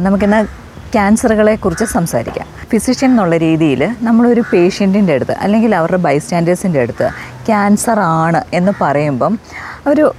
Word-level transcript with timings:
നമുക്കിന്ന് 0.00 0.46
ക്യാൻസറുകളെ 0.92 1.54
കുറിച്ച് 1.54 1.84
സംസാരിക്കാം. 1.84 2.46
ഫിസിഷ്യൻ 2.68 3.10
എന്നുള്ള 3.10 3.36
രീതിയിൽ 3.36 3.94
നമ്മളൊരു 4.00 4.42
പേഷ്യന്റിന്റെ 4.52 5.12
അടുത്ത് 5.12 5.32
അല്ലെങ്കിൽ 5.32 5.74
അവരുടെ 5.74 5.96
ബൈസ്റ്റാൻഡേഴ്സിന്റെ 5.96 6.80
അടുത്ത് 6.80 7.10
ക്യാൻസർ 7.46 8.00
ആണ് 8.00 8.44
എന്ന് 8.52 8.72
പറയുമ്പം 8.80 9.38
ഒരു 9.86 10.14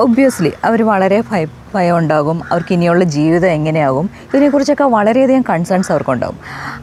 ഒബ്വിയസ്ലി 0.00 0.52
അവർ 0.64 0.82
വളരെ 0.82 1.22
ഭയ 1.30 1.46
ഭയം 1.74 1.94
ഉണ്ടാകും 1.98 2.38
അവർക്ക് 2.50 2.72
ഇനിയുള്ള 2.76 3.04
ജീവിതം 3.16 3.50
എങ്ങനെയാകും? 3.58 4.06
ഇതിനെക്കുറിച്ചൊക്കെ 4.30 4.86
വളരെയധികം 4.96 5.44
കൺസേൺസ് 5.50 5.92
അവർക്കുണ്ടാകും. 5.92 6.38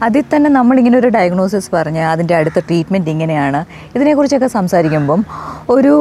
അതിൽ 0.06 0.24
തന്നെ 0.34 0.50
നമ്മളിങ്ങനെ 0.50 0.98
ഒരു 0.98 1.08
ഡയഗ്നോസിസ് 1.16 1.70
പറഞ്ഞ് 1.76 2.04
അതിന്റെ 2.12 2.34
അടുത്ത 2.40 2.58
ട്രീറ്റ്മെന്റ് 2.68 3.10
ഇങ്ങനെയാണ്. 3.14 3.60
ഇതിനെക്കുറിച്ചൊക്കെ 3.96 4.50
സംസാരിക്കുമ്പം 4.58 5.22
ഒരു 5.76 5.94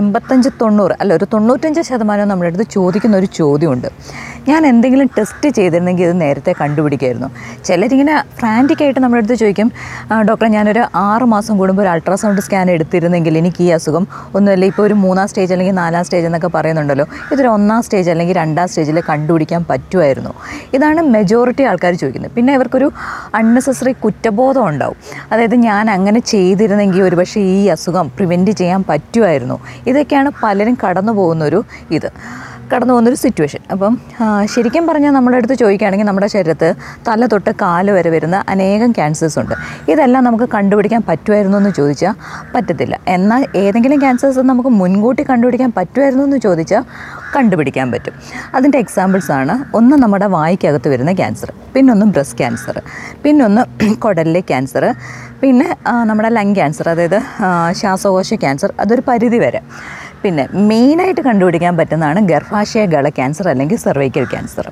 എൺപത്തഞ്ച് 0.00 0.50
തൊണ്ണൂറ് 0.60 0.94
അല്ല 1.00 1.14
ഒരു 1.18 1.26
തൊണ്ണൂറ്റഞ്ച് 1.32 1.82
ശതമാനം 1.90 2.28
നമ്മുടെ 2.28 2.50
അടുത്ത് 2.50 2.66
ചോദിക്കുന്ന 2.76 3.16
ഒരു 3.16 3.28
ചോദ്യമുണ്ട്. 3.40 3.88
ഞാൻ 4.48 4.62
എന്തെങ്കിലും 4.66 5.08
ടെസ്റ്റ് 5.16 5.48
ചെയ്തിരുന്നെങ്കിൽ 5.56 6.04
ഇത് 6.04 6.14
നേരത്തെ 6.20 6.52
കണ്ടുപിടിക്കായിരുന്നു. 6.60 7.28
ചിലരിങ്ങനെ 7.66 8.14
ഫ്രാന്റിക്കായിട്ട് 8.38 9.00
നമ്മുടെ 9.00 9.20
അടുത്ത് 9.22 9.36
ചോദിക്കും 9.42 9.68
ഡോക്ടറെ 10.28 10.48
ഞാനൊരു 10.56 10.82
ആറ് 10.94 11.26
മാസം 11.34 11.58
കൂടുമ്പോൾ 11.58 11.82
ഒരു 11.82 11.90
അൾട്രാസൗണ്ട് 11.92 12.40
സ്കാൻ 12.46 12.70
എടുത്തിരുന്നെങ്കിൽ 12.70 13.38
എനിക്ക് 13.38 13.62
ഈ 13.66 13.68
അസുഖം 13.76 14.06
ഒന്നുമല്ല 14.36 14.64
ഇപ്പോൾ 14.70 14.84
ഒരു 14.86 14.94
മൂന്നാം 15.04 15.28
സ്റ്റേജ് 15.28 15.52
അല്ലെങ്കിൽ 15.56 15.76
നാലാം 15.82 16.04
സ്റ്റേജ് 16.04 16.26
എന്നൊക്കെ 16.26 16.50
പറയുന്നുണ്ടല്ലോ 16.56 17.06
ഇതൊരു 17.32 17.48
ഒന്നാം 17.48 17.80
സ്റ്റേജ് 17.92 18.10
അല്ലെങ്കിൽ 18.10 18.36
രണ്ടാം 18.36 18.68
സ്റ്റേജിൽ 18.68 18.98
കണ്ടുപിടിക്കാൻ 19.08 19.62
പറ്റുമായിരുന്നു. 19.70 20.30
ഇതാണ് 20.74 21.00
മെജോറിറ്റി 21.14 21.64
ആൾക്കാർ 21.70 21.92
ചോദിക്കുന്നത്. 22.02 22.32
പിന്നെ 22.36 22.52
ഇവർക്കൊരു 22.54 22.88
അൺനെസസറി 23.34 23.92
കുറ്റബോധം 24.04 24.64
ഉണ്ടാവും. 24.68 24.98
അതായത് 25.32 25.56
ഞാൻ 25.68 25.90
അങ്ങനെ 25.96 26.20
ചെയ്തിരുന്നെങ്കിൽ 26.34 27.02
ഒരുപക്ഷെ 27.02 27.40
ഈ 27.40 27.66
അസുഖം 27.74 28.08
പ്രിവെന്റ് 28.16 28.50
ചെയ്യാൻ 28.60 28.82
പറ്റുമായിരുന്നു. 28.90 29.58
ഇതൊക്കെയാണ് 29.86 30.30
പലരും 30.42 30.78
കടന്നു 30.84 31.12
പോകുന്നൊരു 31.12 31.60
ഇത്. 31.90 32.08
കടന്നു 32.72 32.92
പോകുന്നൊരു 32.94 33.18
സിറ്റുവേഷൻ 33.22 33.62
അപ്പം 33.74 33.94
ശരിക്കും 34.52 34.84
പറഞ്ഞാൽ 34.90 35.12
നമ്മുടെ 35.16 35.36
അടുത്ത് 35.40 35.56
ചോദിക്കുകയാണെങ്കിൽ 35.62 36.08
നമ്മുടെ 36.10 36.28
ശരീരത്ത് 36.34 36.68
തല 37.08 37.26
തൊട്ട് 37.32 37.52
കാൽ 37.62 37.86
വരെ 37.96 38.10
വരുന്ന 38.14 38.36
അനേകം 38.52 38.90
ക്യാൻസേഴ്സ് 38.98 39.38
ഉണ്ട്. 39.42 39.54
ഇതെല്ലാം 39.92 40.22
നമുക്ക് 40.28 40.48
കണ്ടുപിടിക്കാൻ 40.56 41.02
പറ്റുമായിരുന്നു 41.08 41.58
എന്ന് 41.62 41.72
ചോദിച്ചാൽ 41.78 42.14
പറ്റത്തില്ല. 42.54 42.94
എന്നാൽ 43.16 43.42
ഏതെങ്കിലും 43.62 44.00
ക്യാൻസേഴ്സ് 44.04 44.44
നമുക്ക് 44.52 44.72
മുൻകൂട്ടി 44.80 45.24
കണ്ടുപിടിക്കാൻ 45.30 45.72
പറ്റുമായിരുന്നു 45.78 46.24
എന്ന് 46.28 46.40
ചോദിച്ചാൽ 46.46 46.84
കണ്ടുപിടിക്കാൻ 47.36 47.86
പറ്റും. 47.92 48.14
അതിന്റെ 48.56 48.78
എക്സാമ്പിൾസ് 48.84 49.30
ആണ് 49.40 49.54
ഒന്ന് 49.78 49.96
നമ്മുടെ 50.02 50.26
വായ്ക്കകത്ത് 50.36 50.88
വരുന്ന 50.94 51.12
ക്യാൻസർ 51.20 51.50
പിന്നൊന്ന് 51.74 52.06
ബ്രസ്റ്റ് 52.14 52.38
ക്യാൻസർ 52.40 52.76
പിന്നൊന്ന് 53.24 53.62
കുടലിലെ 54.04 54.42
ക്യാൻസർ 54.50 54.84
പിന്നെ 55.42 55.68
നമ്മുടെ 56.08 56.28
ലങ് 56.36 56.54
ക്യാൻസർ 56.58 56.86
അതായത് 56.92 57.18
ശ്വാസകോശ 57.78 58.34
ക്യാൻസർ 58.42 58.70
അതൊരു 58.82 59.02
പരിധി 59.08 59.38
വരെ. 59.44 59.60
പിന്നെ 60.24 60.44
മെയിനായിട്ട് 60.70 61.22
കണ്ടുപിടിക്കാൻ 61.28 61.72
പറ്റുന്നതാണ് 61.80 62.20
ഗർഭാശയ 62.30 62.84
ഗള 62.94 63.06
ക്യാൻസർ 63.18 63.46
അല്ലെങ്കിൽ 63.52 63.78
സെർവൈക്കൽ 63.84 64.24
ക്യാൻസർ. 64.32 64.66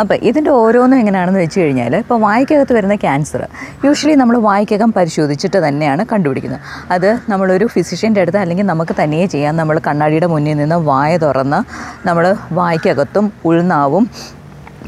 അപ്പോൾ 0.00 0.16
ഇതിന്റെ 0.28 0.50
ഓരോന്നും 0.62 0.98
എങ്ങനെയാണെന്ന് 1.02 1.40
വെച്ച് 1.44 1.58
കഴിഞ്ഞാൽ 1.62 1.94
ഇപ്പോൾ 2.02 2.18
വായ്ക്കകത്ത് 2.26 2.74
വരുന്ന 2.78 2.96
ക്യാൻസർ 3.04 3.42
യൂഷ്വലി 3.86 4.14
നമ്മൾ 4.22 4.38
വായ്ക്കകം 4.48 4.92
പരിശോധിച്ചിട്ട് 4.98 5.58
തന്നെയാണ് 5.66 6.04
കണ്ടുപിടിക്കുന്നത്. 6.12 6.62
അത് 6.96 7.10
നമ്മളൊരു 7.32 7.66
ഫിസിഷ്യന്റെ 7.74 8.22
അടുത്ത് 8.24 8.40
അല്ലെങ്കിൽ 8.44 8.66
നമുക്ക് 8.72 8.96
തനിയെ 9.02 9.26
ചെയ്യാം 9.34 9.56
നമ്മൾ 9.62 9.78
കണ്ണാടിയുടെ 9.88 10.30
മുന്നിൽ 10.34 10.56
നിന്ന് 10.62 10.78
വായ 10.90 11.12
തുറന്ന് 11.26 11.60
നമ്മൾ 12.08 12.24
വായ്ക്കകത്തും 12.60 13.26
ഉൾനാവും 13.50 14.06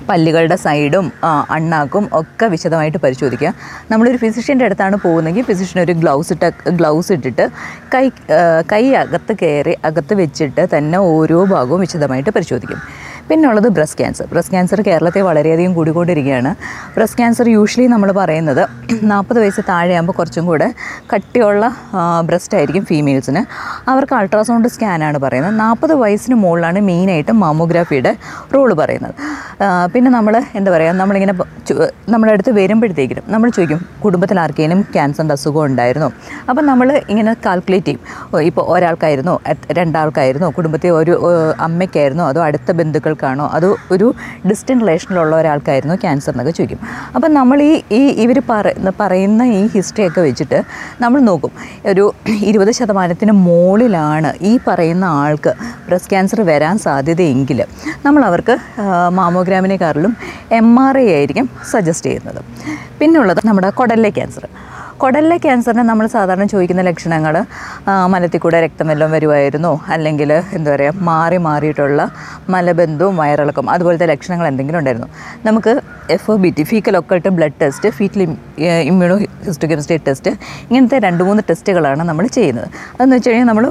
പല്ലുകളുടെ 0.09 0.57
സൈഡും 0.57 1.07
അണ്ണാക്കും 1.57 2.05
ഒക്കെ 2.21 2.47
വിശദമായിട്ട് 2.55 2.99
പരിശോധിക്കുക. 3.05 3.51
നമ്മളൊരു 3.91 4.17
ഫിസിഷ്യന്റെ 4.17 4.65
അടുത്താണ് 4.65 4.97
പോകുന്നതെങ്കിൽ 5.05 5.45
ഫിസിഷ്യൻ 5.51 5.81
ഒരു 5.85 5.95
ഗ്ലൗസ് 6.03 6.33
ഇട്ട 6.33 6.51
ഗ്ലൗസ് 6.81 7.11
ഇട്ടിട്ട് 7.17 7.47
കൈ 7.95 8.05
കൈ 8.73 8.85
അകത്ത് 9.03 9.35
കയറി 9.43 9.75
അകത്ത് 9.85 10.15
വെച്ചിട്ട് 10.23 10.65
തന്നെ 10.77 10.99
ഓരോ 10.99 11.41
ഭാഗവും 11.55 11.81
വിശദമായിട്ട് 11.87 12.31
പരിശോധിക്കും. 12.31 12.81
പിന്നെ 13.29 13.47
ഉള്ളത് 13.51 13.69
ബ്രസ്റ്റ് 13.77 13.99
ക്യാൻസർ. 14.01 14.27
ബ്രസ്റ്റ് 14.33 14.53
ക്യാൻസർ 14.55 14.81
കേരളത്തിൽ 14.89 15.23
വളരെയധികം 15.29 15.73
കൂടിക്കൊണ്ടിരിക്കുകയാണ്. 15.79 16.51
ബ്രസ്റ്റ് 16.97 17.19
ക്യാൻസർ 17.21 17.47
യൂഷ്വലി 17.57 17.87
നമ്മൾ 17.95 18.11
പറയുന്നത് 18.21 18.63
നാൽപ്പത് 19.13 19.39
വയസ്സ് 19.43 19.63
താഴെയാകുമ്പോൾ 19.71 20.17
കുറച്ചും 20.19 20.47
കൂടെ 20.51 20.69
കട്ടിയുള്ള 21.13 21.71
ബ്രസ്റ്റ് 22.29 22.57
ആയിരിക്കും 22.59 22.85
ഫീമെയിൽസിന് 22.91 23.43
അവർക്ക് 23.93 24.15
അൾട്രാസൗണ്ട് 24.21 24.69
സ്കാനാണ് 24.75 25.21
പറയുന്നത്. 25.25 25.55
നാൽപ്പത് 25.63 25.95
വയസ്സിന് 26.03 26.39
മുകളിലാണ് 26.45 26.81
മെയിനായിട്ട് 26.91 27.33
മാമോഗ്രാഫിയുടെ 27.43 28.13
റോൾ 28.55 28.73
പറയുന്നത്. 28.83 29.15
പിന്നെ 29.95 30.11
നമ്മൾ 30.17 30.35
എന്താ 30.59 30.71
പറയുക 30.77 30.95
നമ്മളിങ്ങനെ 31.03 31.35
നമ്മുടെ 32.13 32.33
അടുത്ത് 32.35 32.53
വരുമ്പോഴത്തേക്കിനും 32.59 33.25
നമ്മൾ 33.35 33.49
ചോദിക്കും 33.57 33.81
കുടുംബത്തിൽ 34.05 34.37
ആർക്കെങ്കിലും 34.43 34.81
ക്യാൻസറിന്റെ 34.95 35.35
അസുഖം 35.39 35.63
ഉണ്ടായിരുന്നു? 35.71 36.09
അപ്പം 36.51 36.63
നമ്മൾ 36.71 36.89
ഇങ്ങനെ 37.13 37.33
കാൽക്കുലേറ്റ് 37.47 37.91
ചെയ്യും. 37.91 38.03
ഇപ്പോൾ 38.51 38.65
ഒരാൾക്കായിരുന്നോ 38.75 39.35
രണ്ടാൾക്കായിരുന്നു 39.79 40.49
കുടുംബത്തിൽ 40.59 40.93
ഒരു 41.01 41.15
അമ്മയ്ക്കായിരുന്നു 41.67 42.25
അതോ 42.31 42.41
അടുത്ത 42.49 42.71
ബന്ധുക്കൾക്കാണോ 43.17 43.47
അതോ 43.57 43.71
ഒരു 43.95 44.07
ഡിസ്റ്റന്റ് 44.49 44.83
റിലേഷനിലുള്ള 44.85 45.33
ഒരാൾക്കായിരുന്നോ? 45.41 45.95
ക്യാൻസർ 46.05 46.33
എന്നൊക്കെ 46.33 46.53
ചോദിക്കും. 46.59 46.81
അപ്പം 47.17 47.31
നമ്മൾ 47.39 47.59
ഈ 47.69 47.73
ഈ 47.99 48.03
ഇവർ 48.25 48.39
പറയുന്ന 49.01 49.43
ഈ 49.59 49.61
ഹിസ്റ്ററിയൊക്കെ 49.75 50.21
വെച്ചിട്ട് 50.27 50.59
നമ്മൾ 51.03 51.19
നോക്കും. 51.31 51.53
ഒരു 51.93 52.05
ഇരുപത് 52.51 52.73
ശതമാനത്തിന് 52.79 53.33
മുകളിലാണ് 53.47 54.31
ഈ 54.51 54.53
പറയുന്ന 54.69 55.05
ആൾക്ക് 55.23 55.53
ബ്രസ്റ്റ് 55.89 56.11
ക്യാൻസർ 56.13 56.41
വരാൻ 56.51 56.77
സാധ്യതയെങ്കിൽ 56.87 57.59
നമ്മൾ 58.07 58.23
അവർക്ക് 58.31 58.57
മാമോഗ്രാമിനെക്കാളിലും 59.19 60.13
എം 60.61 60.69
ആർ 60.87 60.97
ഐ 61.05 61.07
ആയിരിക്കും 61.17 61.49
സജസ്റ്റ് 61.73 62.09
ചെയ്യുന്നത്. 62.11 62.41
പിന്നുള്ളത് 63.01 63.41
നമ്മുടെ 63.49 63.71
കൊടലിലെ 63.79 64.11
ക്യാൻസർ 64.19 64.45
കുടലിലെ 65.03 65.37
ക്യാൻസറിന് 65.45 65.83
നമ്മൾ 65.89 66.07
സാധാരണ 66.15 66.45
ചോദിക്കുന്ന 66.53 66.83
ലക്ഷണങ്ങൾ 66.89 67.35
മലത്തിൽ 68.13 68.41
കൂടെ 68.45 68.59
രക്തമെല്ലാം 68.65 69.11
വരുമായിരുന്നു 69.17 69.73
അല്ലെങ്കിൽ 69.95 70.31
എന്താ 70.57 70.71
പറയുക 70.75 71.03
മാറി 71.09 71.39
മാറിയിട്ടുള്ള 71.47 72.03
മലബന്ധവും 72.55 73.15
വയറിളക്കം 73.23 73.67
അതുപോലത്തെ 73.75 74.07
ലക്ഷണങ്ങൾ 74.13 74.47
എന്തെങ്കിലും 74.51 74.79
ഉണ്ടായിരുന്നു. 74.81 75.09
നമുക്ക് 75.49 75.73
F 76.17 76.31
O 76.35 76.37
B 76.45 76.51
T 76.59 76.65
faecal 76.71 76.97
occult 77.01 77.33
blood 77.39 77.59
test 77.63 77.91
foetal 77.99 78.23
immunohistochemistry 79.49 79.99
test 80.09 80.33
ഇങ്ങനത്തെ 80.69 81.01
രണ്ട് 81.07 81.23
മൂന്ന് 81.29 81.45
ടെസ്റ്റുകളാണ് 81.51 82.05
നമ്മൾ 82.11 82.27
ചെയ്യുന്നത്. 82.39 82.69
അതെന്ന് 82.95 83.17
വെച്ച് 83.19 83.31
കഴിഞ്ഞാൽ 83.31 83.49
നമ്മൾ 83.53 83.67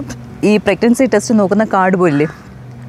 ഈ 0.50 0.54
പ്രഗ്നൻസി 0.68 1.06
ടെസ്റ്റ് 1.16 1.36
നോക്കുന്ന 1.42 1.66
കാർഡ് 1.76 1.98
പോലില്ലേ 2.04 2.28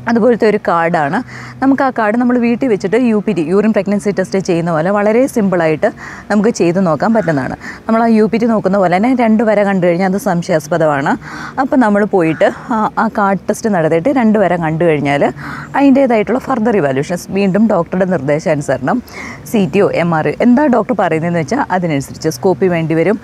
അതുപോലത്തെ 0.09 0.49
ഒരു 0.49 0.59
കാർഡാണ്. 0.69 1.23
നമുക്ക് 1.63 1.83
ആ 1.83 1.91
കാർഡ് 1.91 2.17
നമ്മൾ 2.17 2.39
വീട്ടിൽ 2.39 2.69
വെച്ചിട്ട് 2.69 2.97
U 2.97 3.23
P 3.27 3.33
T 3.33 3.41
urine 3.41 3.73
pregnancy 3.73 4.11
test 4.11 4.39
ചെയ്യുന്ന 4.39 4.71
പോലെ 4.71 4.91
വളരെ 4.91 5.27
സിമ്പിളായിട്ട് 5.27 5.93
നമുക്ക് 6.31 6.49
ചെയ്ത് 6.49 6.87
നോക്കാൻ 6.87 7.15
പറ്റുന്നതാണ്. 7.15 7.57
നമ്മൾ 7.89 8.03
ആ 8.03 8.07
യു 8.07 8.25
പി 8.33 8.39
ടി 8.39 8.47
നോക്കുന്ന 8.47 8.79
പോലെ 8.79 8.97
തന്നെ 8.97 9.17
രണ്ട് 9.21 9.43
വര 9.43 9.63
കണ്ടു 9.63 9.87
കഴിഞ്ഞാൽ 9.87 10.11
അത് 10.11 10.19
സംശയാസ്പദമാണ്. 10.19 11.17
അപ്പോൾ 11.61 11.77
നമ്മൾ 11.77 12.05
പോയിട്ട് 12.05 12.51
ആ- 12.99 13.09
കാർഡ് 13.19 13.39
ടെസ്റ്റ് 13.49 13.71
നടത്തിയിട്ട് 13.71 14.09
രണ്ട് 14.09 14.39
വര 14.39 14.57
കണ്ടു 14.57 14.85
കഴിഞ്ഞാൽ 14.85 15.33
അതിന്റേതായിട്ടുള്ള 15.77 16.39
ഫർദർ 16.39 16.77
ഇവാലുവേഷൻസ് 16.77 17.27
വീണ്ടും 17.31 17.69
ഡോക്ടറുടെ 17.69 18.05
നിർദ്ദേശാനുസരണം 18.05 19.03
C 19.47 19.71
T 19.75 19.81
or 19.81 19.91
M 19.91 20.15
R 20.15 20.29
എന്താ 20.29 20.67
ഡോക്ടർ 20.67 20.97
പറയുന്നതെന്ന് 20.99 21.39
വെച്ചാൽ 21.39 21.65
അതിനനുസരിച്ച് 21.71 22.29
സ്കോപ്പി 22.29 22.67
വേണ്ടി 22.67 22.95
വരും. 22.95 23.21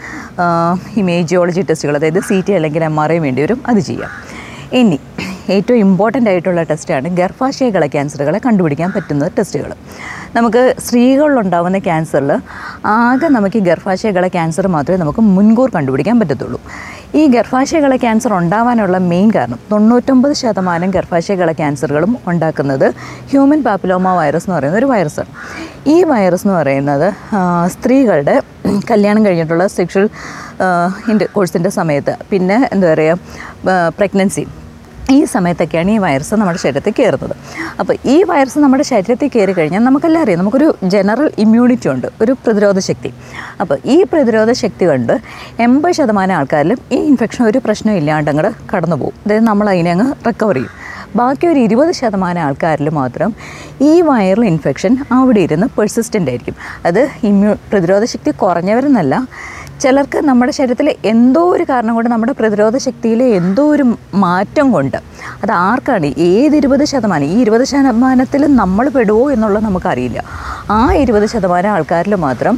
ഇമേജിയോളജി 0.96 1.60
ടെസ്റ്റുകൾ 1.60 1.96
അതായത് 1.96 2.20
സി 2.20 2.44
ടി 2.48 2.52
അല്ലെങ്കിൽ 2.52 2.84
എം 2.84 3.00
ആർ 3.00 3.12
ഐ 3.12 3.18
വേണ്ടി 3.18 3.42
വരും. 3.42 3.62
അത് 3.66 3.78
ചെയ്യാം. 3.78 4.10
ഇനി 4.72 4.98
ഏറ്റവും 5.50 5.78
ഇമ്പോർട്ടന്റ് 5.78 6.30
ആയിട്ടുള്ള 6.30 6.62
ടെസ്റ്റാണ് 6.62 7.08
ഗർഭാശയകള 7.20 7.86
ക്യാൻസറുകളെ 7.86 8.38
കണ്ടുപിടിക്കാൻ 8.38 8.90
പറ്റുന്ന 8.96 9.28
ടെസ്റ്റുകൾ 9.38 9.70
നമുക്ക് 10.36 10.62
സ്ത്രീകളിലുണ്ടാവുന്ന 10.84 11.78
ക്യാൻസറിൽ 11.78 12.30
ആകെ 12.94 13.28
നമുക്ക് 13.28 13.56
ഈ 13.56 13.60
ഗർഭാശയകള 13.60 14.26
ക്യാൻസർ 14.28 14.66
മാത്രമേ 14.66 14.98
നമുക്ക് 14.98 15.22
മുൻകൂർ 15.34 15.70
കണ്ടുപിടിക്കാൻ 15.70 16.16
പറ്റത്തുള്ളൂ. 16.20 16.60
ഈ 17.14 17.22
ഗർഭാശയകള 17.26 17.96
ക്യാൻസർ 17.96 18.32
ഉണ്ടാവാനുള്ള 18.32 18.98
മെയിൻ 19.10 19.30
കാരണം 19.34 19.58
തൊണ്ണൂറ്റൊമ്പത് 19.72 20.32
ശതമാനം 20.32 20.90
ഗർഭാശയകള 20.90 21.52
ക്യാൻസറുകളും 21.52 22.18
ഉണ്ടാക്കുന്നത് 22.26 22.86
ഹ്യൂമൻ 23.30 23.60
പാപ്പിലോമ 23.62 24.14
വൈറസ് 24.20 24.46
എന്ന് 24.46 24.56
പറയുന്ന 24.58 24.78
ഒരു 24.78 24.86
വൈറസാണ് 24.86 25.30
ഈ 25.86 26.04
വൈറസ് 26.04 26.46
എന്ന് 26.46 26.56
പറയുന്നത് 26.58 27.08
സ്ത്രീകളുടെ 27.68 28.36
കല്യാണം 28.90 29.26
കഴിഞ്ഞിട്ടുള്ള 29.26 29.66
സെക്ഷൽ 29.66 30.06
കോഴ്സിന്റെ 31.32 31.70
സമയത്ത് 31.70 32.14
പിന്നെ 32.30 32.68
എന്താ 32.72 32.88
പറയുക 32.92 33.78
പ്രഗ്നൻസി 33.98 34.44
ഈ 35.16 35.24
സമയത്തൊക്കെയാണ് 35.24 35.90
ഈ 35.90 35.98
വൈറസ് 35.98 36.34
നമ്മുടെ 36.40 36.60
ശരീരത്തിൽ 36.64 36.94
കയറുന്നത്. 36.98 37.34
അപ്പോൾ 37.80 37.94
ഈ 38.14 38.16
വൈറസ് 38.30 38.58
നമ്മുടെ 38.64 38.84
ശരീരത്തിൽ 38.90 39.30
കയറി 39.34 39.52
കഴിഞ്ഞാൽ 39.52 39.82
നമുക്കെല്ലാം 39.88 40.22
അറിയാം 40.22 40.38
നമുക്കൊരു 40.38 40.68
ജനറൽ 40.94 41.30
ഇമ്മ്യൂണിറ്റി 41.44 41.88
ഉണ്ട് 41.88 42.08
ഒരു 42.22 42.32
പ്രതിരോധ 42.44 42.78
ശക്തി. 42.88 43.12
അപ്പോൾ 43.60 43.78
ഈ 43.84 44.02
പ്രതിരോധ 44.12 44.52
ശക്തി 44.62 44.86
കൊണ്ട് 44.90 45.14
എൺപത് 45.66 45.92
ശതമാനം 45.92 46.34
ആൾക്കാരിലും 46.38 46.78
ഈ 46.92 47.00
ഇൻഫെക്ഷൻ 47.10 47.44
ഒരു 47.44 47.60
പ്രശ്നം 47.66 47.96
ഇല്ലാണ്ട് 48.00 48.30
അങ്ങോട്ട് 48.30 48.52
കടന്നു 48.74 48.96
പോകും 48.96 49.16
അതായത് 49.24 49.46
നമ്മൾ 49.50 49.68
അതിനെ 49.74 49.92
അങ്ങ് 49.96 50.08
റിക്കവർ 50.28 50.58
ചെയ്യും. 50.58 50.72
ബാക്കി 51.20 51.46
ഒരു 51.46 51.60
ഇരുപത് 51.66 51.92
ശതമാനം 51.92 52.42
ആൾക്കാരിൽ 52.42 52.88
മാത്രം 52.98 53.30
ഈ 53.88 54.00
വൈറൽ 54.00 54.44
ഇൻഫെക്ഷൻ 54.44 54.92
അവിടെ 55.16 55.40
ഇരുന്ന് 55.46 55.66
പെർസിസ്റ്റന്റ് 55.78 56.30
ആയിരിക്കും. 56.30 56.54
അത് 56.88 57.02
ഇമ്മ്യൂ 57.30 57.52
പ്രതിരോധ 57.72 58.04
ശക്തി 58.12 58.30
കുറഞ്ഞവരെന്നല്ല 58.30 59.14
ചിലർക്ക് 59.82 60.18
നമ്മുടെ 60.28 60.52
ശരീരത്തിൽ 60.56 60.88
എന്തോ 61.12 61.40
ഒരു 61.54 61.64
കാരണം 61.70 61.94
കൊണ്ട് 61.96 62.08
നമ്മുടെ 62.10 62.32
പ്രതിരോധ 62.40 62.76
ശക്തിയിലെ 62.84 63.26
എന്തോ 63.38 63.62
ഒരു 63.74 63.84
മാറ്റം 64.24 64.66
കൊണ്ട് 64.72 64.98
അത് 65.42 65.52
ആർക്കാണ്? 65.52 66.08
ഏത് 66.30 66.54
ഇരുപത് 66.56 66.84
ശതമാനം? 66.92 67.26
ഈ 67.34 67.36
ഇരുപത് 67.44 67.64
ശതമാനത്തിൽ 67.72 68.42
നമ്മൾ 68.60 68.86
പെടുവോ 68.96 69.24
എന്നുള്ളത് 69.34 69.64
നമുക്കറിയില്ല. 69.64 70.18
ആ 70.70 70.78
ഇരുപത് 71.02 71.26
ശതമാനം 71.32 71.70
ആൾക്കാരിൽ 71.74 72.14
മാത്രം 72.26 72.54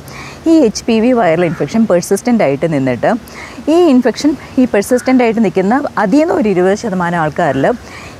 ഈ 0.47 0.55
H 0.67 0.85
P 0.85 0.97
V 1.01 1.11
viral 1.13 1.45
infection 1.51 1.83
persistent 1.91 2.45
ആയിട്ട് 2.47 2.67
നിന്നിട്ട് 2.75 3.11
ഈ 3.75 3.79
ഇൻഫെക്ഷൻ 3.95 4.33
ഈ 4.59 4.65
പെർസിസ്റ്റന്റ് 4.75 5.23
ആയിട്ട് 5.25 5.41
നിൽക്കുന്ന 5.45 5.83
അതിൽ 5.99 6.31
ഒരു 6.39 6.49
ഇരുപത് 6.55 6.79
ശതമാനം 6.85 7.19
ആൾക്കാരിൽ 7.19 7.67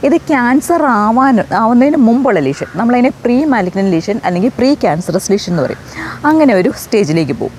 ഇത് 0.09 0.17
ക്യാൻസർ 0.31 0.83
ആവാൻ 0.83 1.37
ആവുന്നതിന് 1.63 1.99
മുമ്പുള്ള 2.09 2.41
ലീഷൻ 2.41 2.69
നമ്മളതിനെ 2.75 3.11
പ്രീ 3.25 3.37
മാലിഗ്നൻ 3.55 3.89
ലീഷൻ 3.97 4.17
അല്ലെങ്കിൽ 4.25 4.53
പ്രീ 4.59 4.71
ക്യാൻസറസ് 4.85 5.31
ലീഷൻ 5.33 5.53
എന്ന് 5.53 5.63
പറയും. 5.63 5.83
അങ്ങനെ 6.31 6.55
ഒരു 6.55 6.73
സ്റ്റേജിലേക്ക് 6.85 7.37
പോകും. 7.43 7.57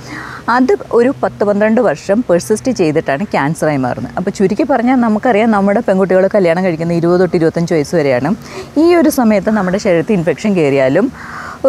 അത് 0.54 0.72
ഒരു 0.98 1.12
പത്ത് 1.22 1.44
പന്ത്രണ്ട് 1.48 1.80
വർഷം 1.88 2.18
പെർസിസ്റ്റ് 2.28 2.72
ചെയ്തിട്ടാണ് 2.80 3.24
ക്യാൻസറായി 3.34 3.80
മാറുന്നത്. 3.86 4.12
അപ്പോൾ 4.20 4.32
ചുരുക്കി 4.38 4.66
പറഞ്ഞാൽ 4.72 4.98
നമുക്കറിയാം 5.06 5.50
നമ്മുടെ 5.56 5.82
പെൺകുട്ടികൾ 5.88 6.26
കല്യാണം 6.36 6.64
കഴിക്കുന്ന 6.66 6.94
ഇരുപത് 7.00 7.22
തൊട്ട് 7.22 7.38
ഇരുപത്തഞ്ച് 7.40 7.74
വയസ്സ് 7.76 7.96
വരെയാണ്. 8.00 8.30
ഈ 8.84 8.86
ഒരു 9.00 9.12
സമയത്ത് 9.20 9.52
നമ്മുടെ 9.58 9.80
ശരീരത്തിൽ 9.86 10.16
ഇൻഫെക്ഷൻ 10.20 10.52
കയറിയാലും 10.58 11.08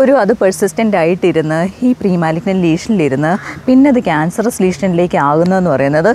ഒരു 0.00 0.14
അത് 0.22 0.32
പെർസിസ്റ്റന്റ് 0.40 0.96
ആയിട്ടിരുന്ന് 1.02 1.60
ഈ 1.86 1.90
പ്രീമാലിഗ്നൻ 2.00 2.58
ലീഷനിലിരുന്ന് 2.64 3.30
പിന്നെ 3.66 3.88
അത് 3.92 4.00
ക്യാൻസറസ് 4.08 4.60
ലീഷനിലേക്ക് 4.64 5.18
ആകുന്നതെന്ന് 5.28 5.70
പറയുന്നത് 5.74 6.10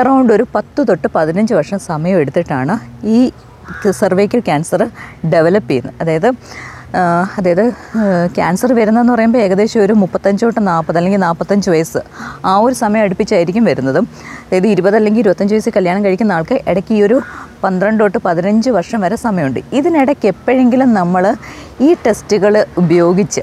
അറൗണ്ട് 0.00 0.32
ഒരു 0.36 0.46
പത്ത് 0.54 0.80
തൊട്ട് 0.90 1.08
പതിനഞ്ച് 1.16 1.54
വർഷം 1.58 1.80
സമയം 1.90 2.18
എടുത്തിട്ടാണ് 2.22 2.76
ഈ 3.16 3.20
സർവൈക്കൽ 4.00 4.40
ക്യാൻസർ 4.48 4.82
ഡെവലപ്പ് 5.34 5.70
ചെയ്യുന്നത്. 5.70 5.96
അതായത് 6.02 6.30
അതായത് 7.36 7.64
ക്യാൻസർ 8.36 8.70
വരുന്നതെന്ന് 8.72 9.12
പറയുമ്പോൾ 9.12 9.38
ഏകദേശം 9.38 9.80
ഒരു 9.80 9.92
മുപ്പത്തഞ്ച് 9.92 10.42
തൊട്ട് 10.44 10.66
നാൽപ്പത് 10.66 10.98
അല്ലെങ്കിൽ 10.98 11.20
നാൽപ്പത്തഞ്ച് 11.20 11.68
വയസ്സ് 11.70 12.00
ആ 12.44 12.52
ഒരു 12.58 12.74
സമയം 12.74 13.02
അടുപ്പിച്ചായിരിക്കും 13.02 13.64
വരുന്നതും. 13.64 14.04
അതായത് 14.46 14.66
ഇരുപത് 14.66 14.96
അല്ലെങ്കിൽ 14.96 15.20
ഇരുപത്തഞ്ച് 15.20 15.54
വയസ്സ് 15.54 15.70
കല്യാണം 15.76 16.04
കഴിക്കുന്ന 16.04 16.32
ആൾക്ക് 16.32 16.58
ഇടയ്ക്ക് 16.68 16.94
ഈ 16.94 17.02
ഒരു 17.02 17.20
പന്ത്രണ്ട് 17.64 18.00
തൊട്ട് 18.02 18.18
പതിനഞ്ച് 18.18 18.70
വർഷം 18.70 19.00
വരെ 19.00 19.16
സമയമുണ്ട്. 19.16 19.60
ഇതിനിടയ്ക്ക് 19.72 20.26
എപ്പോഴെങ്കിലും 20.34 20.94
നമ്മൾ 20.94 21.36
ഈ 21.80 21.94
ടെസ്റ്റുകൾ 22.06 22.64
ഉപയോഗിച്ച് 22.78 23.42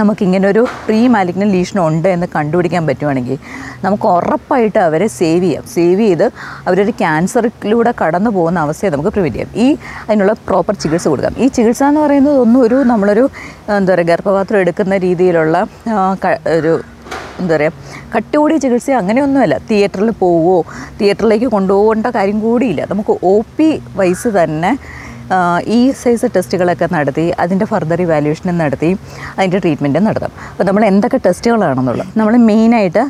നമുക്കിങ്ങനെ 0.00 0.46
ഒരു 0.52 0.62
പ്രീ 0.86 1.00
മാലിഗ്നൻ 1.14 1.48
ലീഷൻ 1.56 1.78
ഉണ്ട് 1.86 2.08
എന്ന് 2.14 2.26
കണ്ടുപിടിക്കാൻ 2.36 2.82
പറ്റുവാണെങ്കിൽ 2.86 3.38
നമുക്ക് 3.84 4.06
ഉറപ്പായിട്ട് 4.16 4.78
അവരെ 4.88 5.06
സേവ് 5.18 5.42
ചെയ്യാം. 5.44 5.64
സേവ് 5.74 6.00
ചെയ്ത് 6.06 6.26
അവരൊരു 6.66 6.92
ക്യാൻസറിലൂടെ 7.02 7.92
കടന്നു 8.00 8.30
പോകുന്ന 8.36 8.64
അവസ്ഥയെ 8.66 8.90
നമുക്ക് 8.94 9.12
പ്രിവെന്റ് 9.16 9.38
ചെയ്യാം. 9.38 9.54
ഈ 9.64 9.68
അതിനുള്ള 10.08 10.34
പ്രോപ്പർ 10.48 10.74
ചികിത്സ 10.82 11.06
കൊടുക്കാം. 11.12 11.36
ഈ 11.38 11.48
ചികിത്സ 11.56 11.82
എന്ന് 11.90 12.02
പറയുന്നത് 12.06 12.38
ഒന്നും 12.44 12.60
ഒരു 12.66 12.78
നമ്മളൊരു 12.92 13.24
എന്താ 13.78 13.92
പറയുക 13.92 14.08
ഗർഭപാത്രം 14.12 14.60
എടുക്കുന്ന 14.64 14.96
രീതിയിലുള്ള 15.06 15.56
ഒരു 16.58 16.74
എന്താ 17.40 17.54
പറയുക 17.56 17.72
കട്ടുകൂടിയ 18.14 18.56
ചികിത്സ 18.64 18.90
അങ്ങനെയൊന്നുമല്ല. 19.00 19.56
തിയേറ്ററിൽ 19.70 20.10
പോവുമോ 20.20 20.58
തിയേറ്ററിലേക്ക് 21.00 21.48
കൊണ്ടുപോകേണ്ട 21.56 22.06
കാര്യം 22.16 22.38
കൂടിയില്ല. 22.44 22.82
നമുക്ക് 22.92 23.14
ഒ 23.32 23.34
പി 23.56 23.68
വൈസ് 23.98 24.30
തന്നെ 24.38 24.70
ഈ 25.78 25.80
സൈസ് 26.02 26.28
ടെസ്റ്റുകളൊക്കെ 26.36 26.86
നടത്തി 26.96 27.26
അതിന്റെ 27.44 27.66
ഫർദർ 27.72 28.00
ഇവാലുവേഷനും 28.06 28.56
നടത്തി 28.62 28.90
അതിന്റെ 29.36 29.58
ട്രീറ്റ്മെന്റും 29.64 30.04
നടത്താം. 30.08 30.32
അപ്പോൾ 30.52 30.64
നമ്മൾ 30.68 30.84
എന്തൊക്കെ 30.92 31.18
ടെസ്റ്റുകളാണെന്നുള്ളത് 31.26 32.10
നമ്മൾ 32.20 32.34
മെയിനായിട്ട് 32.50 33.04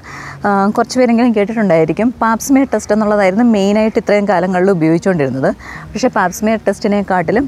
കുറച്ച് 0.77 0.97
പേരെങ്കിലും 0.99 1.33
കേട്ടിട്ടുണ്ടായിരിക്കും 1.37 2.11
പാപ്സ്മിയർ 2.25 2.67
ടെസ്റ്റ് 2.75 2.95
എന്നുള്ളതായിരുന്നു 2.97 3.47
മെയിനായിട്ട് 3.57 3.99
ഇത്രയും 4.03 4.29
കാലങ്ങളിൽ 4.33 4.71
ഉപയോഗിച്ചുകൊണ്ടിരുന്നത്. 4.77 5.51
പക്ഷേ 5.93 6.11
പാപ്സ്മിയർ 6.19 6.61
ടെസ്റ്റിനെക്കാട്ടിലും 6.69 7.47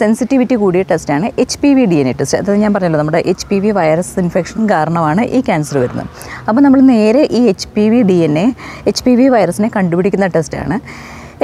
സെൻസിറ്റിവിറ്റി 0.00 0.56
കൂടിയ 0.62 0.82
ടെസ്റ്റാണ് 0.88 1.26
H 1.42 1.58
P 1.60 1.68
V 1.76 1.84
D 1.90 1.98
N 2.00 2.08
A 2.10 2.14
test 2.18 2.38
അത് 2.40 2.50
ഞാൻ 2.62 2.72
പറഞ്ഞല്ലോ 2.74 2.98
നമ്മുടെ 3.02 3.20
H 3.32 3.46
P 3.50 3.58
V 3.64 3.70
virus 3.78 4.12
infection 4.22 4.66
കാരണമാണ് 4.72 5.22
ഈ 5.36 5.40
ക്യാൻസർ 5.46 5.76
വരുന്നത്. 5.84 6.08
അപ്പോൾ 6.48 6.60
നമ്മൾ 6.66 6.80
നേരെ 6.94 7.22
ഈ 7.38 7.40
H 7.52 7.68
P 7.76 7.84
V 7.92 8.00
D 8.10 8.18
N 8.26 8.34
A 8.42 8.46
H 8.90 9.04
P 9.06 9.14
V 9.20 9.28
വൈറസിനെ 9.36 9.70
കണ്ടുപിടിക്കുന്ന 9.76 10.28
ടെസ്റ്റാണ് 10.36 10.78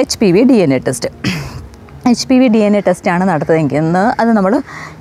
H 0.03 0.19
P 0.23 0.29
V 0.37 0.43
D 0.51 0.59
N 0.65 0.73
A 0.73 0.81
test 0.89 1.09
H 2.05 2.25
P 2.27 2.37
V 2.37 2.47
D 2.47 2.59
N 2.59 2.73
A 2.75 2.79
ടെസ്റ്റാണ് 2.79 3.23
നടത്തുന്നതെങ്കിൽ 3.23 3.85
അത് 4.19 4.29
നമ്മൾ 4.29 4.53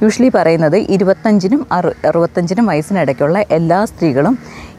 യൂഷ്വലി 0.03 0.29
പറയുന്നത് 0.29 0.77
ഇരുപത്തഞ്ചിനും 0.89 1.63
അറു 1.73 1.91
അറുപത്തഞ്ചിനും 2.09 2.67
വയസ്സിനിടയ്ക്കുള്ള 2.67 3.39
എല്ലാ 3.51 3.79
സ്ത്രീകളും 3.85 4.35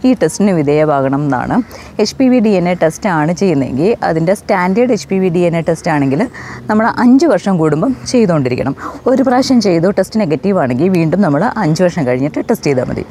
ഈ 0.10 0.12
ടെസ്റ്റിന് 0.22 0.54
വിധേയമാകണം 0.60 1.22
എന്നാണ്. 1.26 1.56
H 2.02 2.16
P 2.20 2.26
V 2.32 2.40
D 2.46 2.52
N 2.60 2.68
A 2.72 2.74
test 2.84 3.10
ആണ് 3.20 3.32
ചെയ്യുന്നതെങ്കിൽ 3.42 3.90
അതിന്റെ 4.10 4.34
standard 4.40 4.94
H 4.96 5.08
P 5.12 5.18
V 5.24 5.30
D 5.36 5.42
N 5.50 5.56
A 5.60 5.62
test 5.70 5.92
ആണെങ്കിൽ 5.96 6.22
നമ്മൾ 6.70 6.86
അഞ്ച് 7.04 7.28
വർഷം 7.34 7.54
കൂടുമ്പം 7.62 7.94
ചെയ്തുകൊണ്ടിരിക്കണം. 8.12 8.76
ഒരു 9.12 9.24
പ്രാവശ്യം 9.30 9.62
ചെയ്തു 9.68 9.90
ടെസ്റ്റ് 10.00 10.20
നെഗറ്റീവ് 10.24 10.60
ആണെങ്കിൽ 10.64 10.90
വീണ്ടും 10.98 11.22
നമ്മൾ 11.26 11.44
അഞ്ച് 11.64 11.84
വർഷം 11.86 12.06
കഴിഞ്ഞിട്ട് 12.10 12.40
ടെസ്റ്റ് 12.50 12.68
ചെയ്താൽ 12.70 12.88
മതി. 12.92 13.06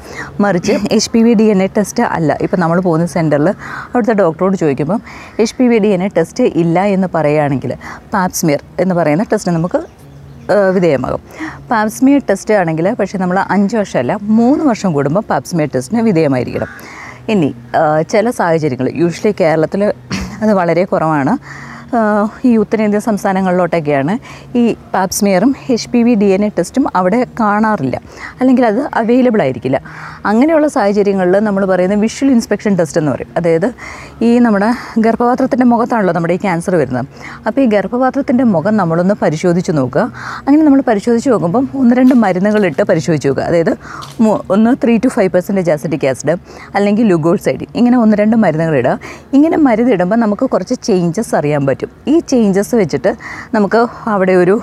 മറിച്ച് 0.44 0.74
H 0.98 1.10
P 1.14 1.22
V 1.28 1.34
D 1.40 1.48
N 1.54 1.62
A 1.66 1.70
test 1.78 2.04
അല്ല. 2.16 2.36
ഇപ്പം 2.46 2.60
നമ്മൾ 2.64 2.80
പോകുന്ന 2.88 3.06
സെന്ററിൽ 3.16 3.48
അവിടുത്തെ 3.92 4.16
ഡോക്ടറോട് 4.22 4.56
ചോദിക്കുമ്പം 4.62 5.00
H 5.44 5.56
P 5.58 5.66
V 5.72 5.80
D 5.86 5.90
N 5.96 6.04
A 6.06 6.10
test 6.18 6.44
ഇല്ല 6.64 6.84
എന്ന് 6.96 7.10
പറയുകയാണെങ്കിൽ 7.16 7.72
പാപ്സ്മിയർ 8.14 8.62
എന്ന് 8.84 8.96
പറയുന്ന 9.00 9.26
ടെസ്റ്റ് 9.32 9.52
നമുക്ക് 9.58 9.80
വിധേയമാകും. 10.76 11.20
പാപ്സ്മിയ 11.70 12.18
ടെസ്റ്റ് 12.30 12.54
ആണെങ്കിൽ 12.54 12.86
പക്ഷേ 13.00 13.18
നമ്മൾ 13.18 13.38
അഞ്ച് 13.54 13.76
വർഷമല്ല 13.76 14.12
മൂന്ന് 14.38 14.64
വർഷം 14.64 14.92
കൂടുമ്പോൾ 14.92 15.24
പാപ്സ്മിയ 15.32 15.66
ടെസ്റ്റിന് 15.74 16.02
വിധേയമായിരിക്കണം. 16.02 16.70
ഇനി 17.32 17.48
ചില 18.12 18.30
സാഹചര്യങ്ങൾ 18.30 18.88
യൂഷ്വലി 19.02 19.34
കേരളത്തിൽ 19.40 19.82
അത് 20.42 20.52
വളരെ 20.60 20.84
കുറവാണ്. 20.84 21.34
ഈ 22.44 22.56
ഉത്തരേന്ത്യൻ 22.56 23.00
സംസ്ഥാനങ്ങളിലോട്ടൊക്കെയാണ് 23.00 24.14
ഈ 24.58 24.76
പാപ്സ്മിയറും 24.94 25.54
H 25.70 25.88
P 25.90 26.02
V 26.02 26.14
D 26.14 26.24
N 26.24 26.44
A 26.44 26.48
ടെസ്റ്റും 26.58 26.84
അവിടെ 26.96 27.26
കാണാറില്ല. 27.40 28.00
അല്ലെങ്കിൽ 28.40 28.66
അത് 28.66 28.80
അവൈലബിൾ 28.94 29.42
ആയിരിക്കില്ല. 29.42 29.78
അങ്ങനെയുള്ള 30.26 30.68
സാഹചര്യങ്ങളിൽ 30.68 31.38
നമ്മൾ 31.38 31.64
പറയുന്ന 31.64 31.94
വിഷ്വൽ 31.94 32.30
ഇൻസ്പെക്ഷൻ 32.30 32.76
ടെസ്റ്റ് 32.78 33.00
എന്ന് 33.00 33.12
പറയും. 33.12 33.30
അതായത് 33.36 33.68
ഈ 34.22 34.38
നമ്മുടെ 34.38 34.68
ഗർഭപാത്രത്തിന്റെ 34.98 35.66
മുഖത്താണല്ലോ 35.66 36.14
നമ്മുടെ 36.14 36.34
ഈ 36.34 36.36
ക്യാൻസർ 36.36 36.76
വരുന്നത്. 36.76 37.06
അപ്പോൾ 37.46 37.60
ഈ 37.60 37.66
ഗർഭപാത്രത്തിന്റെ 37.66 38.44
മുഖം 38.44 38.76
നമ്മളൊന്ന് 38.76 39.14
പരിശോധിച്ച് 39.22 39.72
നോക്കുക. 39.72 40.12
അങ്ങനെ 40.46 40.62
നമ്മൾ 40.64 40.80
പരിശോധിച്ച് 40.80 41.30
നോക്കുമ്പം 41.30 41.68
ഒന്ന് 41.74 41.96
രണ്ട് 41.96 42.14
മരുന്നുകളിട്ട് 42.14 42.82
പരിശോധിച്ച് 42.82 43.28
നോക്കുക. 43.28 43.44
അതായത് 43.44 43.72
ഒന്ന് 44.50 44.76
three 44.84 44.96
two 45.04 45.08
five 45.08 45.30
percentage 45.32 45.70
acidic 45.70 46.06
acid 46.06 46.36
അല്ലെങ്കിൽ 46.74 47.06
ലുഗോൾസൈഡ്. 47.06 47.64
ഇങ്ങനെ 47.76 47.98
ഒന്ന് 47.98 48.16
രണ്ട് 48.16 48.36
മരുന്നുകളിടുക 48.36 48.98
ഇങ്ങനെ 49.32 49.56
മരുന്നിടുമ്പോൾ 49.56 50.16
നമുക്ക് 50.16 50.44
കുറച്ച് 50.50 50.74
ചേഞ്ചസ് 50.82 51.34
അറിയാൻ 51.34 51.66
പറ്റും. 51.66 51.81
ഈ 52.08 52.20
ചേഞ്ചസ് 52.20 52.74
വെച്ചിട്ട് 52.76 53.12
നമുക്ക് 53.54 53.80
അവിടെ 54.06 54.32
ഒരു 54.34 54.56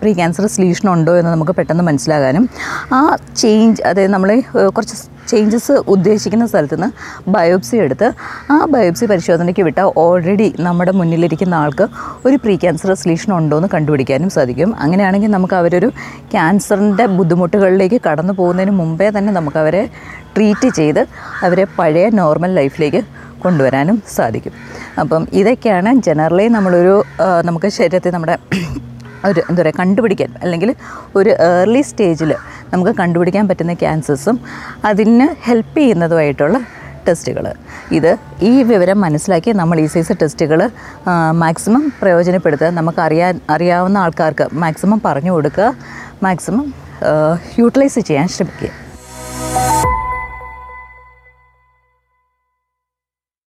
പ്രീ 0.00 0.12
ക്യാൻസർ 0.12 0.46
സൊല്യൂഷൻ 0.46 0.88
ഉണ്ടോ 0.88 1.18
എന്ന് 1.18 1.30
നമുക്ക് 1.30 1.52
പെട്ടെന്ന് 1.52 1.84
മനസ്സിലാകാനും 1.84 2.46
ആ 2.92 3.02
ചേഞ്ച് 3.36 3.82
അതായത് 3.82 4.12
നമ്മൾ 4.12 4.30
കുറച്ച് 4.68 4.96
ചേഞ്ചസ് 5.28 5.72
ഉദ്ദേശിക്കുന്ന 5.88 6.44
സ്ഥലത്ത് 6.46 6.76
നിന്ന് 6.76 6.88
ബയോപ്സി 7.30 7.76
എടുത്ത് 7.76 8.08
ആ 8.50 8.58
ബയോപ്സി 8.64 9.06
പരിശോധനയ്ക്ക് 9.06 9.62
വിട്ടാൽ 9.62 9.88
ഓൾറെഡി 9.96 10.54
നമ്മുടെ 10.58 10.92
മുന്നിലിരിക്കുന്ന 10.92 11.54
ആൾക്ക് 11.54 11.86
ഒരു 12.26 12.36
പ്രീ 12.36 12.54
ക്യാൻസർ 12.56 12.90
സൊല്യൂഷൻ 12.94 13.32
ഉണ്ടോ 13.32 13.56
എന്ന് 13.56 13.68
കണ്ടുപിടിക്കാനും 13.68 14.30
സാധിക്കും. 14.30 14.70
അങ്ങനെയാണെങ്കിൽ 14.78 15.30
നമുക്ക് 15.30 15.54
അവരൊരു 15.54 15.88
ക്യാൻസറിന്റെ 16.30 17.06
ബുദ്ധിമുട്ടുകളിലേക്ക് 17.18 18.00
കടന്നു 18.06 18.32
പോകുന്നതിന് 18.32 18.74
മുമ്പേ 18.80 19.08
തന്നെ 19.10 19.32
നമുക്ക് 19.32 19.58
അവരെ 19.58 19.82
ട്രീറ്റ് 20.36 20.68
ചെയ്ത് 20.78 21.02
അവരെ 21.42 21.66
പഴയ 21.78 22.06
നോർമൽ 22.20 22.50
ലൈഫിലേക്ക് 22.54 23.00
കൊണ്ടുവരാനും 23.42 23.96
സാധിക്കും. 24.16 24.54
അപ്പം 25.02 25.22
ഇതൊക്കെയാണ് 25.40 25.92
ജനറലി 26.06 26.46
നമ്മളൊരു 26.56 26.94
നമുക്ക് 27.48 27.68
ശരീരത്തെ 27.78 28.12
നമ്മുടെ 28.16 28.36
ഒരു 29.28 29.40
എന്താ 29.50 29.60
പറയുക 29.62 29.76
കണ്ടുപിടിക്കാൻ 29.80 30.30
അല്ലെങ്കിൽ 30.44 30.70
ഒരു 31.18 31.30
ഏർലി 31.50 31.82
സ്റ്റേജിൽ 31.90 32.32
നമുക്ക് 32.72 32.92
കണ്ടുപിടിക്കാൻ 33.00 33.44
പറ്റുന്ന 33.50 33.74
ക്യാൻസേഴ്സും 33.82 34.36
അതിന് 34.88 35.28
ഹെൽപ്പ് 35.46 35.78
ചെയ്യുന്നതുമായിട്ടുള്ള 35.80 36.58
ടെസ്റ്റുകൾ 37.06 37.44
ഇത് 37.98 38.10
ഈ 38.50 38.52
വിവരം 38.70 38.98
മനസ്സിലാക്കി 39.04 39.50
നമ്മൾ 39.60 39.76
ഈ 39.82 39.86
സൈസ് 39.94 40.14
ടെസ്റ്റുകൾ 40.22 40.60
മാക്സിമം 41.42 41.84
പ്രയോജനപ്പെടുത്തുക 42.00 42.70
നമുക്ക് 42.78 43.00
അറിയാൻ 43.06 43.34
അറിയാവുന്ന 43.56 43.98
ആൾക്കാർക്ക് 44.04 44.46
മാക്സിമം 44.64 45.00
പറഞ്ഞു 45.04 45.32
കൊടുക്കുക 45.36 45.68
മാക്സിമം 46.22 46.66
യൂട്ടിലൈസ് 47.58 48.00
ചെയ്യാൻ 48.08 48.28
ശ്രമിക്കുക. 48.28 48.70